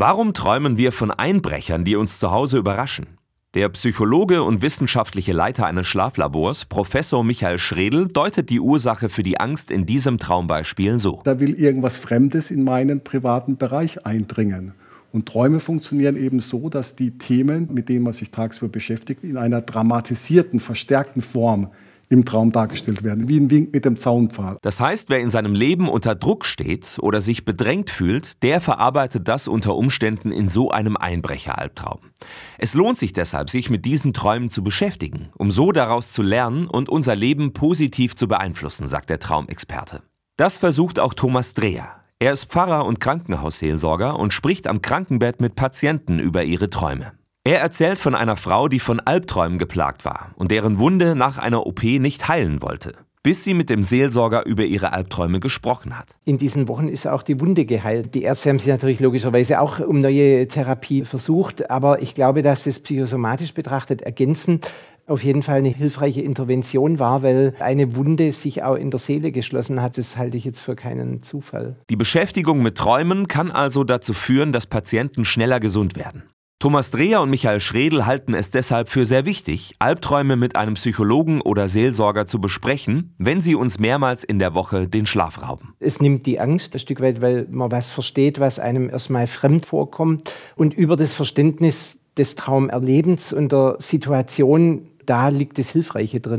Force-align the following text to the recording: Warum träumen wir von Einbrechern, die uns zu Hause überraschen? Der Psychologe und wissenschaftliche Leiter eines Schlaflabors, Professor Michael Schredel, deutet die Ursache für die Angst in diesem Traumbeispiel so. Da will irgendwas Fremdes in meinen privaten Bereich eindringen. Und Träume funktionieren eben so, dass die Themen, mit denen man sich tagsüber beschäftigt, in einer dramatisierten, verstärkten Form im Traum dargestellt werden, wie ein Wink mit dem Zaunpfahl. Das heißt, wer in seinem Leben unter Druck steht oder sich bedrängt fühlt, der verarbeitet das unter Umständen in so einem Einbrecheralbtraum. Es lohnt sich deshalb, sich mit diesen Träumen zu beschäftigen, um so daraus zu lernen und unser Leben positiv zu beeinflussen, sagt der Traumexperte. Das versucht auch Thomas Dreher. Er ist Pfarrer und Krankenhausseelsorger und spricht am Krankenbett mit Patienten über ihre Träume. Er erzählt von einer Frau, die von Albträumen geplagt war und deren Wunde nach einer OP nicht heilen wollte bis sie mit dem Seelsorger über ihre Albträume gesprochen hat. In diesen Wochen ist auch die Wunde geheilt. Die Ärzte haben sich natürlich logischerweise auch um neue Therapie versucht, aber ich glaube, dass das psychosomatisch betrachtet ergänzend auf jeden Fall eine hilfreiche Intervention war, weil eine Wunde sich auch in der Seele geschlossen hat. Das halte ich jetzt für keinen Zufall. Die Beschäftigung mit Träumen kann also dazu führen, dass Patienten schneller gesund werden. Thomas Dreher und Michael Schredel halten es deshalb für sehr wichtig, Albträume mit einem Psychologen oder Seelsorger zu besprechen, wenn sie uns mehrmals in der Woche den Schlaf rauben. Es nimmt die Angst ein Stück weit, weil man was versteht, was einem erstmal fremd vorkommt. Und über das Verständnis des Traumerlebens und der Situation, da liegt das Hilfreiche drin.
Warum 0.00 0.32
träumen 0.32 0.78
wir 0.78 0.92
von 0.92 1.10
Einbrechern, 1.10 1.82
die 1.82 1.96
uns 1.96 2.20
zu 2.20 2.30
Hause 2.30 2.58
überraschen? 2.58 3.18
Der 3.54 3.68
Psychologe 3.70 4.44
und 4.44 4.62
wissenschaftliche 4.62 5.32
Leiter 5.32 5.66
eines 5.66 5.88
Schlaflabors, 5.88 6.66
Professor 6.66 7.24
Michael 7.24 7.58
Schredel, 7.58 8.06
deutet 8.06 8.48
die 8.48 8.60
Ursache 8.60 9.08
für 9.08 9.24
die 9.24 9.40
Angst 9.40 9.72
in 9.72 9.86
diesem 9.86 10.18
Traumbeispiel 10.18 10.98
so. 10.98 11.20
Da 11.24 11.40
will 11.40 11.52
irgendwas 11.54 11.96
Fremdes 11.96 12.52
in 12.52 12.62
meinen 12.62 13.02
privaten 13.02 13.56
Bereich 13.56 14.06
eindringen. 14.06 14.72
Und 15.10 15.26
Träume 15.26 15.58
funktionieren 15.58 16.16
eben 16.16 16.38
so, 16.38 16.68
dass 16.68 16.94
die 16.94 17.18
Themen, 17.18 17.66
mit 17.74 17.88
denen 17.88 18.04
man 18.04 18.12
sich 18.12 18.30
tagsüber 18.30 18.70
beschäftigt, 18.70 19.24
in 19.24 19.36
einer 19.36 19.62
dramatisierten, 19.62 20.60
verstärkten 20.60 21.22
Form 21.22 21.72
im 22.08 22.24
Traum 22.24 22.52
dargestellt 22.52 23.02
werden, 23.02 23.28
wie 23.28 23.38
ein 23.38 23.50
Wink 23.50 23.72
mit 23.72 23.84
dem 23.84 23.96
Zaunpfahl. 23.96 24.58
Das 24.62 24.80
heißt, 24.80 25.10
wer 25.10 25.20
in 25.20 25.30
seinem 25.30 25.54
Leben 25.54 25.88
unter 25.88 26.14
Druck 26.14 26.44
steht 26.44 26.98
oder 27.00 27.20
sich 27.20 27.44
bedrängt 27.44 27.90
fühlt, 27.90 28.42
der 28.42 28.60
verarbeitet 28.60 29.28
das 29.28 29.48
unter 29.48 29.76
Umständen 29.76 30.32
in 30.32 30.48
so 30.48 30.70
einem 30.70 30.96
Einbrecheralbtraum. 30.96 32.00
Es 32.56 32.74
lohnt 32.74 32.98
sich 32.98 33.12
deshalb, 33.12 33.50
sich 33.50 33.70
mit 33.70 33.84
diesen 33.84 34.12
Träumen 34.12 34.48
zu 34.48 34.62
beschäftigen, 34.62 35.28
um 35.36 35.50
so 35.50 35.72
daraus 35.72 36.12
zu 36.12 36.22
lernen 36.22 36.66
und 36.66 36.88
unser 36.88 37.14
Leben 37.14 37.52
positiv 37.52 38.16
zu 38.16 38.28
beeinflussen, 38.28 38.88
sagt 38.88 39.10
der 39.10 39.18
Traumexperte. 39.18 40.02
Das 40.36 40.58
versucht 40.58 41.00
auch 41.00 41.14
Thomas 41.14 41.54
Dreher. 41.54 41.98
Er 42.20 42.32
ist 42.32 42.46
Pfarrer 42.46 42.84
und 42.84 43.00
Krankenhausseelsorger 43.00 44.18
und 44.18 44.32
spricht 44.32 44.66
am 44.66 44.82
Krankenbett 44.82 45.40
mit 45.40 45.54
Patienten 45.54 46.18
über 46.18 46.42
ihre 46.42 46.68
Träume. 46.68 47.12
Er 47.48 47.60
erzählt 47.60 47.98
von 47.98 48.14
einer 48.14 48.36
Frau, 48.36 48.68
die 48.68 48.78
von 48.78 49.00
Albträumen 49.00 49.56
geplagt 49.56 50.04
war 50.04 50.32
und 50.36 50.50
deren 50.50 50.78
Wunde 50.78 51.14
nach 51.14 51.38
einer 51.38 51.66
OP 51.66 51.82
nicht 51.82 52.28
heilen 52.28 52.60
wollte 52.60 52.92
bis 53.24 53.42
sie 53.42 53.52
mit 53.52 53.68
dem 53.68 53.82
Seelsorger 53.82 54.46
über 54.46 54.64
ihre 54.64 54.92
Albträume 54.92 55.40
gesprochen 55.40 55.98
hat. 55.98 56.14
In 56.24 56.38
diesen 56.38 56.66
Wochen 56.68 56.88
ist 56.88 57.06
auch 57.06 57.22
die 57.22 57.40
Wunde 57.40 57.66
geheilt. 57.66 58.14
Die 58.14 58.22
Ärzte 58.22 58.48
haben 58.48 58.58
sich 58.58 58.68
natürlich 58.68 59.00
logischerweise 59.00 59.60
auch 59.60 59.80
um 59.80 60.00
neue 60.00 60.46
Therapie 60.48 61.04
versucht, 61.04 61.68
aber 61.68 62.00
ich 62.00 62.14
glaube, 62.14 62.42
dass 62.42 62.64
das 62.64 62.78
psychosomatisch 62.78 63.52
betrachtet 63.52 64.00
ergänzend 64.02 64.70
auf 65.08 65.24
jeden 65.24 65.42
Fall 65.42 65.58
eine 65.58 65.68
hilfreiche 65.68 66.22
Intervention 66.22 66.98
war, 66.98 67.22
weil 67.22 67.54
eine 67.60 67.96
Wunde 67.96 68.32
sich 68.32 68.62
auch 68.62 68.76
in 68.76 68.90
der 68.90 69.00
Seele 69.00 69.32
geschlossen 69.32 69.82
hat. 69.82 69.98
Das 69.98 70.16
halte 70.16 70.36
ich 70.36 70.44
jetzt 70.44 70.60
für 70.60 70.76
keinen 70.76 71.22
Zufall. 71.22 71.76
Die 71.90 71.96
Beschäftigung 71.96 72.62
mit 72.62 72.78
Träumen 72.78 73.26
kann 73.26 73.50
also 73.50 73.84
dazu 73.84 74.14
führen, 74.14 74.52
dass 74.52 74.66
Patienten 74.66 75.24
schneller 75.24 75.60
gesund 75.60 75.96
werden. 75.96 76.22
Thomas 76.60 76.90
Dreher 76.90 77.20
und 77.20 77.30
Michael 77.30 77.60
Schredel 77.60 78.04
halten 78.04 78.34
es 78.34 78.50
deshalb 78.50 78.88
für 78.88 79.04
sehr 79.04 79.24
wichtig, 79.26 79.76
Albträume 79.78 80.34
mit 80.34 80.56
einem 80.56 80.74
Psychologen 80.74 81.40
oder 81.40 81.68
Seelsorger 81.68 82.26
zu 82.26 82.40
besprechen, 82.40 83.14
wenn 83.16 83.40
sie 83.40 83.54
uns 83.54 83.78
mehrmals 83.78 84.24
in 84.24 84.40
der 84.40 84.54
Woche 84.54 84.88
den 84.88 85.06
Schlaf 85.06 85.40
rauben. 85.40 85.74
Es 85.78 86.00
nimmt 86.00 86.26
die 86.26 86.40
Angst 86.40 86.74
ein 86.74 86.80
Stück 86.80 87.00
weit, 87.00 87.22
weil 87.22 87.46
man 87.48 87.70
was 87.70 87.90
versteht, 87.90 88.40
was 88.40 88.58
einem 88.58 88.90
erstmal 88.90 89.28
fremd 89.28 89.66
vorkommt. 89.66 90.32
Und 90.56 90.74
über 90.74 90.96
das 90.96 91.14
Verständnis 91.14 92.00
des 92.16 92.34
Traumerlebens 92.34 93.32
und 93.32 93.52
der 93.52 93.76
Situation, 93.78 94.88
da 95.06 95.28
liegt 95.28 95.60
das 95.60 95.70
Hilfreiche 95.70 96.18
drin. 96.18 96.36